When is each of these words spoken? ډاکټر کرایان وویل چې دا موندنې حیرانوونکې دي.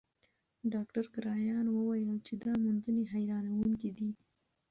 ډاکټر 0.73 1.05
کرایان 1.15 1.65
وویل 1.69 2.13
چې 2.27 2.33
دا 2.43 2.51
موندنې 2.63 3.03
حیرانوونکې 3.13 3.89
دي. 3.97 4.09